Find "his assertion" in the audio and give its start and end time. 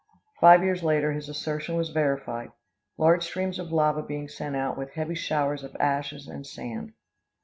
1.11-1.75